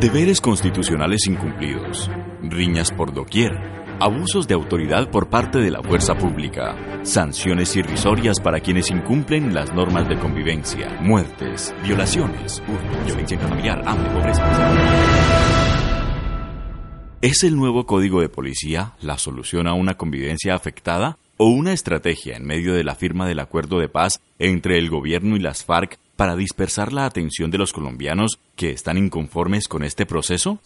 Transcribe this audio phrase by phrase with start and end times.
[0.00, 2.10] Deberes constitucionales incumplidos,
[2.42, 3.52] riñas por doquier,
[3.98, 9.72] abusos de autoridad por parte de la fuerza pública, sanciones irrisorias para quienes incumplen las
[9.72, 12.62] normas de convivencia, muertes, violaciones,
[13.06, 14.44] violencia familiar, hambre, pobreza.
[17.22, 22.36] ¿Es el nuevo código de policía la solución a una convivencia afectada o una estrategia
[22.36, 25.98] en medio de la firma del acuerdo de paz entre el gobierno y las FARC
[26.16, 30.60] para dispersar la atención de los colombianos que están inconformes con este proceso?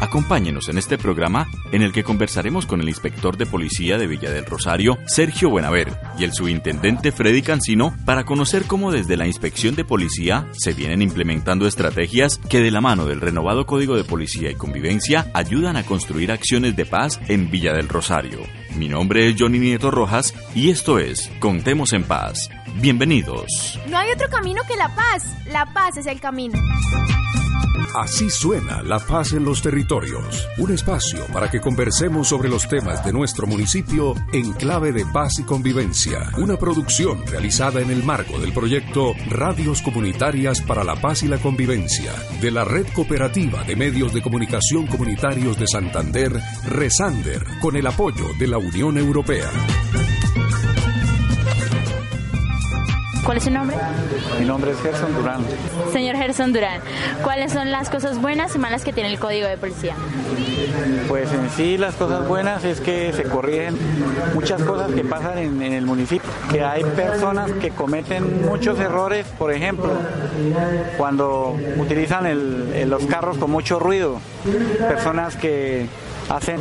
[0.00, 4.30] Acompáñenos en este programa en el que conversaremos con el inspector de policía de Villa
[4.30, 9.74] del Rosario, Sergio Buenaver, y el subintendente Freddy Cancino para conocer cómo desde la inspección
[9.74, 14.50] de policía se vienen implementando estrategias que de la mano del renovado Código de Policía
[14.50, 18.40] y Convivencia ayudan a construir acciones de paz en Villa del Rosario.
[18.76, 22.50] Mi nombre es Johnny Nieto Rojas y esto es Contemos en Paz.
[22.76, 23.78] Bienvenidos.
[23.88, 25.22] No hay otro camino que la paz.
[25.46, 26.58] La paz es el camino.
[27.94, 33.04] Así suena La Paz en los Territorios, un espacio para que conversemos sobre los temas
[33.04, 38.40] de nuestro municipio en clave de paz y convivencia, una producción realizada en el marco
[38.40, 43.76] del proyecto Radios Comunitarias para la Paz y la Convivencia de la Red Cooperativa de
[43.76, 46.32] Medios de Comunicación Comunitarios de Santander,
[46.66, 49.50] Resander, con el apoyo de la Unión Europea.
[53.24, 53.76] ¿Cuál es su nombre?
[54.38, 55.40] Mi nombre es Gerson Durán.
[55.92, 56.80] Señor Gerson Durán,
[57.22, 59.94] ¿cuáles son las cosas buenas y malas que tiene el código de policía?
[61.08, 63.78] Pues en sí las cosas buenas es que se corrigen
[64.34, 69.26] muchas cosas que pasan en, en el municipio, que hay personas que cometen muchos errores,
[69.38, 69.90] por ejemplo,
[70.98, 74.20] cuando utilizan el- el- los carros con mucho ruido,
[74.88, 75.86] personas que
[76.28, 76.60] hacen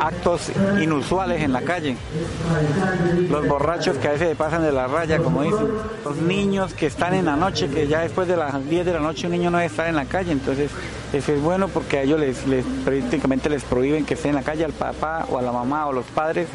[0.00, 1.96] actos inusuales en la calle,
[3.28, 5.68] los borrachos que a veces pasan de la raya, como dicen,
[6.04, 9.00] los niños que están en la noche, que ya después de las 10 de la
[9.00, 10.70] noche un niño no debe estar en la calle, entonces
[11.12, 14.64] eso es bueno porque a ellos les, prácticamente les prohíben que estén en la calle,
[14.64, 16.48] al papá o a la mamá o los padres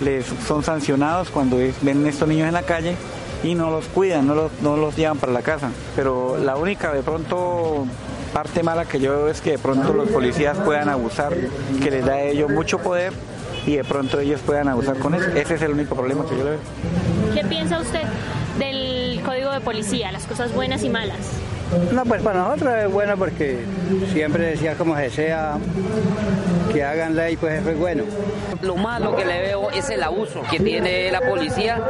[0.00, 2.96] les son sancionados cuando ven estos niños en la calle
[3.44, 5.70] y no los cuidan, no los, no los llevan para la casa.
[5.96, 7.86] Pero la única de pronto
[8.32, 11.34] parte mala que yo veo es que de pronto los policías puedan abusar,
[11.82, 13.12] que les da a ellos mucho poder
[13.66, 15.28] y de pronto ellos puedan abusar con eso.
[15.30, 16.60] Ese es el único problema que yo le veo.
[17.34, 18.02] ¿Qué piensa usted
[18.58, 21.18] del código de policía, las cosas buenas y malas?
[21.92, 23.58] No, pues para nosotros es bueno porque
[24.12, 25.56] siempre decía como se sea
[26.72, 28.04] que hagan ley, pues es bueno.
[28.62, 31.80] Lo malo que le veo es el abuso que tiene la policía,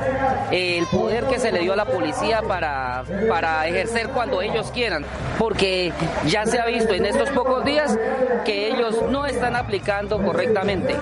[0.50, 5.04] el poder que se le dio a la policía para, para ejercer cuando ellos quieran,
[5.38, 5.92] porque
[6.26, 7.96] ya se ha visto en estos pocos días
[8.44, 10.96] que ellos no están aplicando correctamente.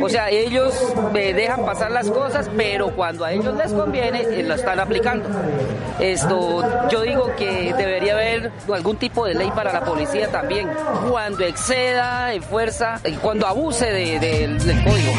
[0.00, 0.74] O sea, ellos
[1.14, 5.28] eh, dejan pasar las cosas, pero cuando a ellos les conviene, eh, lo están aplicando.
[6.00, 10.68] Esto, yo digo que debería haber algún tipo de ley para la policía también,
[11.10, 15.12] cuando exceda en fuerza, y cuando abuse de- de- del código.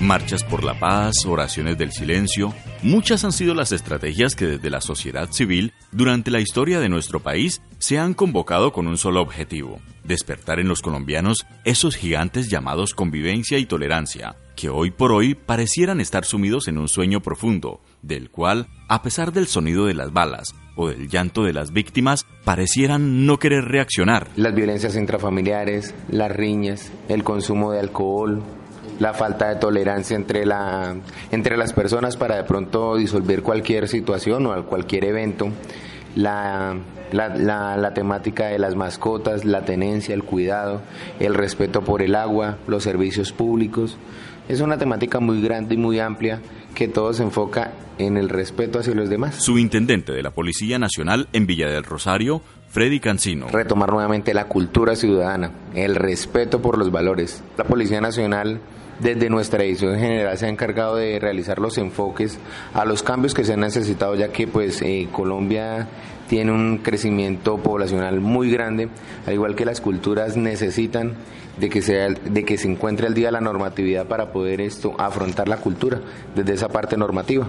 [0.00, 4.80] Marchas por la paz, oraciones del silencio, muchas han sido las estrategias que desde la
[4.80, 9.80] sociedad civil, durante la historia de nuestro país, se han convocado con un solo objetivo,
[10.04, 16.00] despertar en los colombianos esos gigantes llamados convivencia y tolerancia, que hoy por hoy parecieran
[16.00, 20.52] estar sumidos en un sueño profundo, del cual, a pesar del sonido de las balas
[20.74, 24.26] o del llanto de las víctimas, parecieran no querer reaccionar.
[24.34, 28.42] Las violencias intrafamiliares, las riñas, el consumo de alcohol,
[28.98, 30.96] la falta de tolerancia entre, la,
[31.30, 35.52] entre las personas para de pronto disolver cualquier situación o cualquier evento,
[36.16, 36.74] la
[37.94, 40.82] temática de las mascotas, la tenencia, el cuidado,
[41.20, 43.96] el respeto por el agua, los servicios públicos.
[44.48, 46.40] Es una temática muy grande y muy amplia
[46.74, 49.34] que todo se enfoca en el respeto hacia los demás.
[49.36, 52.40] Subintendente de la Policía Nacional en Villa del Rosario,
[52.70, 53.48] Freddy Cancino.
[53.48, 57.42] retomar nuevamente la cultura ciudadana, el respeto por los valores.
[57.58, 58.60] La Policía Nacional,
[59.00, 62.38] desde nuestra edición general, se ha encargado de realizar los enfoques
[62.74, 65.88] a los cambios que se han necesitado, ya que pues eh, Colombia
[66.28, 68.88] tiene un crecimiento poblacional muy grande,
[69.26, 71.14] al igual que las culturas necesitan
[71.58, 75.48] de que, sea, de que se encuentre al día la normatividad para poder esto afrontar
[75.48, 76.00] la cultura
[76.34, 77.48] desde esa parte normativa.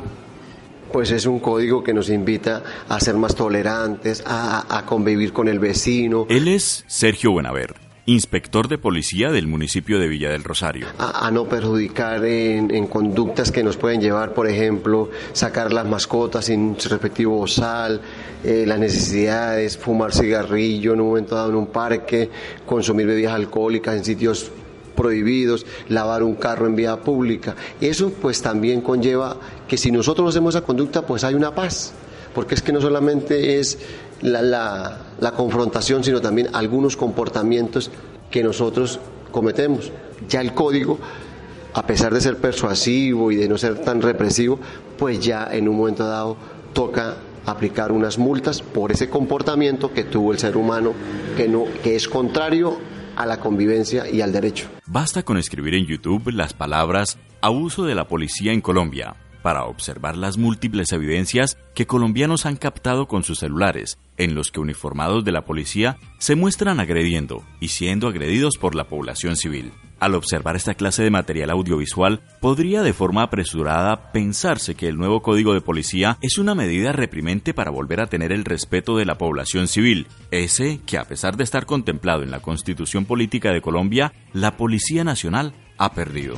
[0.92, 5.60] pues es un código que nos invita a ser más tolerantes, a, convivir con el
[5.60, 6.26] vecino.
[6.30, 7.76] Él es Sergio Buenaver,
[8.06, 10.88] inspector de policía del municipio de Villa del Rosario.
[10.98, 16.80] A, no perjudicar en, conductas que nos pueden llevar, por ejemplo, sacar las mascotas sin
[16.80, 18.02] su respectivo bozal,
[18.44, 22.30] eh, las necesidades, fumar cigarrillo en un momento dado en un parque,
[22.66, 24.52] consumir bebidas alcohólicas en sitios
[24.96, 27.56] prohibidos, lavar un carro en vía pública.
[27.80, 29.38] Eso pues también conlleva
[29.68, 31.94] que si nosotros hacemos esa conducta pues hay una paz,
[32.36, 33.78] porque es que no solamente es
[34.22, 34.42] la,
[35.20, 37.92] la, confrontación, sino también algunos comportamientos
[38.30, 39.00] que nosotros
[39.32, 39.92] cometemos.
[40.28, 41.00] Ya el código
[41.74, 44.60] a pesar de ser persuasivo y de no ser tan represivo,
[44.98, 46.38] pues ya en un momento dado
[46.74, 50.94] toca aplicar unas multas por ese comportamiento que tuvo el ser humano
[51.38, 52.78] que no que es contrario
[53.16, 54.68] a la convivencia y al derecho.
[54.86, 60.18] Basta con escribir en YouTube las palabras abuso de la policía en Colombia para observar
[60.18, 65.32] las múltiples evidencias que colombianos han captado con sus celulares, en los que uniformados de
[65.32, 69.72] la policía se muestran agrediendo y siendo agredidos por la población civil.
[70.00, 75.22] Al observar esta clase de material audiovisual, podría de forma apresurada pensarse que el nuevo
[75.22, 79.18] Código de Policía es una medida reprimente para volver a tener el respeto de la
[79.18, 84.14] población civil, ese que a pesar de estar contemplado en la Constitución Política de Colombia,
[84.32, 86.36] la Policía Nacional ha perdido.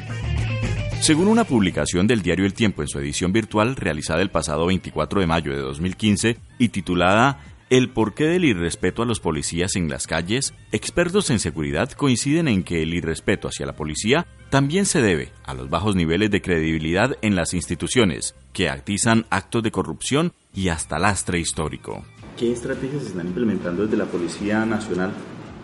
[1.01, 5.19] Según una publicación del diario El Tiempo en su edición virtual realizada el pasado 24
[5.19, 7.39] de mayo de 2015 y titulada
[7.71, 12.61] El porqué del irrespeto a los policías en las calles, expertos en seguridad coinciden en
[12.61, 17.17] que el irrespeto hacia la policía también se debe a los bajos niveles de credibilidad
[17.23, 22.05] en las instituciones, que actizan actos de corrupción y hasta lastre histórico.
[22.37, 25.13] ¿Qué estrategias están implementando desde la Policía Nacional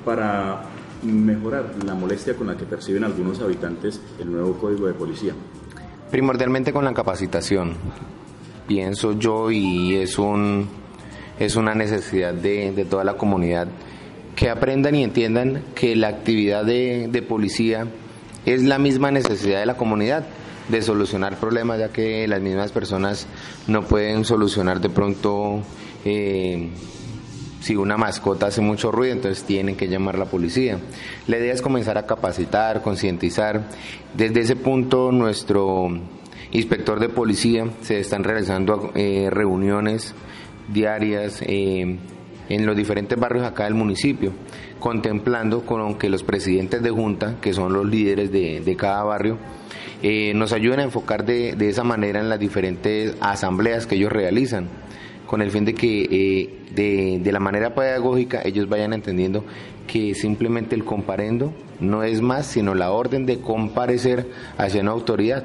[0.04, 0.63] para
[1.03, 5.33] mejorar la molestia con la que perciben algunos habitantes el nuevo código de policía?
[6.11, 7.73] Primordialmente con la capacitación,
[8.67, 10.67] pienso yo, y es, un,
[11.39, 13.67] es una necesidad de, de toda la comunidad
[14.35, 17.88] que aprendan y entiendan que la actividad de, de, policía
[18.45, 20.27] es la misma necesidad de la comunidad
[20.69, 23.25] de solucionar problemas, ya que las mismas personas
[23.67, 25.61] no pueden solucionar de pronto
[26.05, 26.69] eh,
[27.62, 30.80] si una mascota hace mucho ruido, entonces tienen que llamar a la policía.
[31.27, 33.68] La idea es comenzar a capacitar, concientizar.
[34.15, 35.89] Desde ese punto, nuestro
[36.51, 40.13] inspector de policía se están realizando eh, reuniones
[40.68, 41.98] diarias eh,
[42.50, 44.31] en los diferentes barrios acá del municipio,
[44.80, 49.38] contemplando con que los presidentes de junta, que son los líderes de, cada barrio,
[50.01, 54.12] eh, nos ayuden a enfocar de, de esa manera en las diferentes asambleas que ellos
[54.12, 54.69] realizan
[55.27, 59.44] con el fin de que eh, de, de, la manera pedagógica ellos vayan entendiendo
[59.85, 64.27] que simplemente el comparendo no es más sino la orden de comparecer
[64.57, 65.44] hacia una autoridad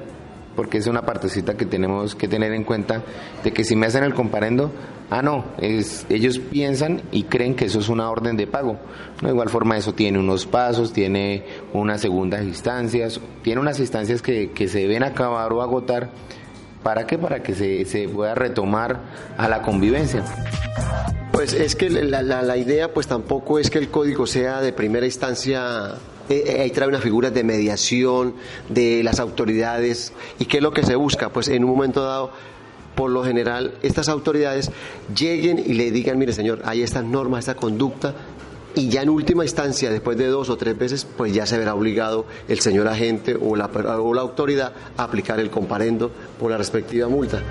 [0.54, 3.02] porque es una partecita que tenemos que tener en cuenta
[3.42, 4.70] de que si me hacen el comparendo,
[5.10, 8.78] ah no, es, ellos piensan y creen que eso es una orden de pago.
[9.20, 14.50] De igual forma eso tiene unos pasos, tiene unas segundas instancias, tiene unas instancias que,
[14.50, 16.10] que se deben acabar o agotar
[16.82, 17.18] ¿Para qué?
[17.18, 19.00] Para que se, se pueda retomar
[19.36, 20.24] a la convivencia.
[21.32, 25.06] Pues es que la, la, idea pues tampoco es que el código sea de primera
[25.06, 25.94] instancia
[26.28, 28.34] eh, eh, ahí trae una figura de mediación
[28.68, 32.32] de las autoridades y qué es lo que se busca pues en un momento dado
[32.94, 34.70] por lo general estas autoridades
[35.16, 38.14] lleguen y le digan mire señor hay estas normas esta conducta
[38.74, 41.74] y ya en última instancia, después de dos o tres veces, pues ya se verá
[41.74, 46.58] obligado el señor agente o la, o la autoridad a aplicar el comparendo por la
[46.58, 47.42] respectiva multa.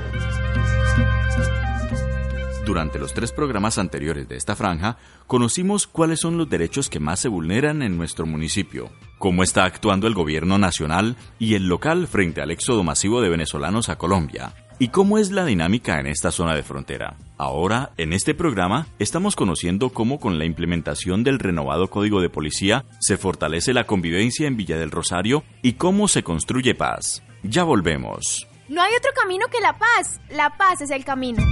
[2.65, 4.97] Durante los tres programas anteriores de esta franja,
[5.27, 10.07] conocimos cuáles son los derechos que más se vulneran en nuestro municipio, cómo está actuando
[10.07, 14.87] el gobierno nacional y el local frente al éxodo masivo de venezolanos a Colombia, ¿Y
[14.87, 17.15] cómo es la dinámica en esta zona de frontera?
[17.37, 22.83] Ahora, en este programa, estamos conociendo cómo con la implementación del renovado Código de Policía
[22.99, 27.21] se fortalece la convivencia en Villa del Rosario y cómo se construye paz.
[27.43, 28.47] Ya volvemos.
[28.69, 30.19] No hay otro camino que la paz.
[30.31, 31.43] La paz es el camino.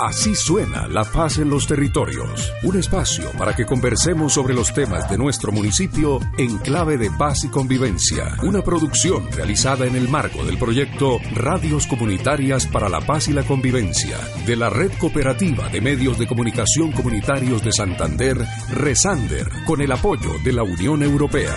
[0.00, 5.08] Así suena La Paz en los Territorios, un espacio para que conversemos sobre los temas
[5.08, 10.44] de nuestro municipio en clave de paz y convivencia, una producción realizada en el marco
[10.44, 15.80] del proyecto Radios Comunitarias para la Paz y la Convivencia de la Red Cooperativa de
[15.80, 18.38] Medios de Comunicación Comunitarios de Santander,
[18.70, 21.54] Resander, con el apoyo de la Unión Europea.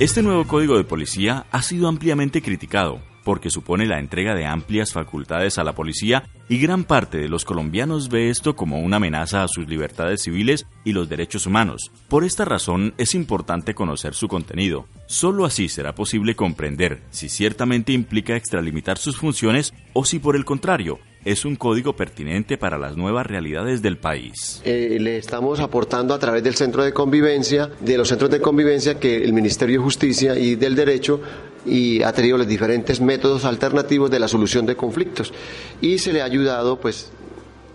[0.00, 4.94] Este nuevo código de policía ha sido ampliamente criticado porque supone la entrega de amplias
[4.94, 9.42] facultades a la policía y gran parte de los colombianos ve esto como una amenaza
[9.42, 11.92] a sus libertades civiles y los derechos humanos.
[12.08, 14.86] Por esta razón es importante conocer su contenido.
[15.04, 20.46] Solo así será posible comprender si ciertamente implica extralimitar sus funciones o si por el
[20.46, 24.62] contrario es un código pertinente para las nuevas realidades del país.
[24.64, 28.98] Eh, le estamos aportando a través del centro de convivencia, de los centros de convivencia
[28.98, 31.20] que el Ministerio de Justicia y del Derecho
[31.68, 35.32] y ha tenido los diferentes métodos alternativos de la solución de conflictos
[35.80, 37.10] y se le ha ayudado pues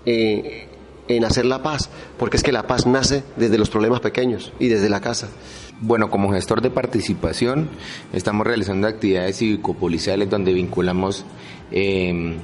[0.05, 0.67] eh,
[1.07, 4.67] en hacer la paz, porque es que la paz nace desde los problemas pequeños y
[4.67, 5.29] desde la casa.
[5.81, 7.69] Bueno, como gestor de participación
[8.13, 11.25] estamos realizando actividades cívico-policiales donde vinculamos
[11.71, 12.38] eh,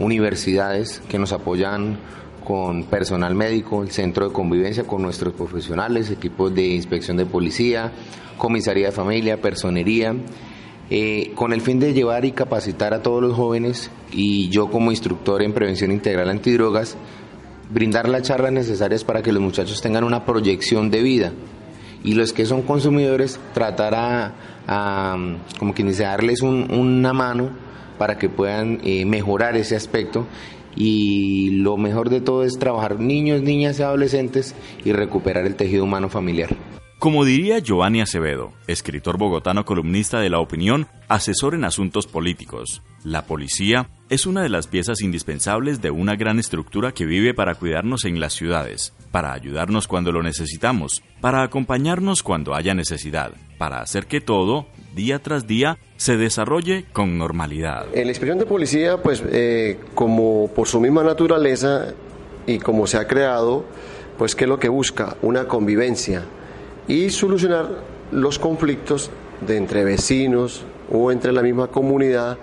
[0.00, 1.98] universidades que nos apoyan
[2.44, 7.92] con personal médico, el centro de convivencia con nuestros profesionales, equipos de inspección de policía,
[8.36, 10.14] comisaría de familia, personería,
[10.94, 14.90] eh, con el fin de llevar y capacitar a todos los jóvenes y yo como
[14.90, 16.98] instructor en prevención integral antidrogas,
[17.70, 21.32] brindar las charlas necesarias para que los muchachos tengan una proyección de vida
[22.04, 25.16] y los que son consumidores tratar a,
[25.58, 27.48] como quien dice, darles una mano
[27.96, 30.26] para que puedan eh, mejorar ese aspecto
[30.76, 35.84] y lo mejor de todo es trabajar niños, niñas y adolescentes y recuperar el tejido
[35.84, 36.50] humano familiar.
[37.02, 43.26] Como diría Giovanni Acevedo, escritor bogotano columnista de La Opinión, asesor en asuntos políticos, la
[43.26, 48.04] policía es una de las piezas indispensables de una gran estructura que vive para cuidarnos
[48.04, 54.06] en las ciudades, para ayudarnos cuando lo necesitamos, para acompañarnos cuando haya necesidad, para hacer
[54.06, 57.86] que todo, día tras día, se desarrolle con normalidad.
[57.94, 61.94] En la inspección de policía, pues eh, como por su misma naturaleza
[62.46, 63.64] y como se ha creado,
[64.18, 65.16] pues ¿qué es lo que busca?
[65.20, 66.22] Una convivencia
[66.88, 67.68] y solucionar
[68.10, 69.10] los conflictos
[69.46, 72.38] de entre vecinos o entre la misma comunidad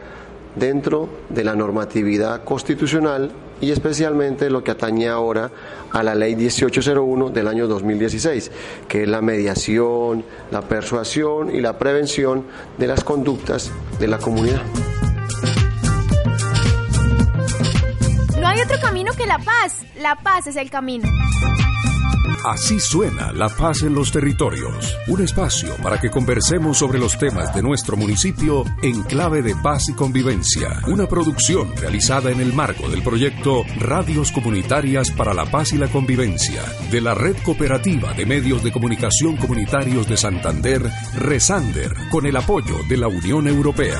[0.55, 3.31] dentro de la normatividad constitucional
[3.61, 5.51] y especialmente lo que atañe ahora
[5.91, 8.51] a la ley 1801 del año 2016,
[8.87, 12.45] que es la mediación, la persuasión y la prevención
[12.77, 14.61] de las conductas de la comunidad.
[18.39, 21.07] No hay otro camino que la paz, la paz es el camino.
[22.45, 27.53] Así suena La Paz en los Territorios, un espacio para que conversemos sobre los temas
[27.53, 32.87] de nuestro municipio en clave de paz y convivencia, una producción realizada en el marco
[32.87, 38.25] del proyecto Radios Comunitarias para la Paz y la Convivencia de la Red Cooperativa de
[38.25, 43.99] Medios de Comunicación Comunitarios de Santander, Resander, con el apoyo de la Unión Europea.